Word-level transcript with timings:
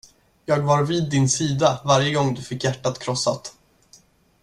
Jag 0.45 0.59
var 0.59 0.83
vid 0.83 1.09
din 1.09 1.29
sida 1.29 1.81
varje 1.85 2.13
gång 2.13 2.33
du 2.33 2.41
fick 2.41 2.63
hjärtat 2.63 2.99
krossat. 2.99 3.55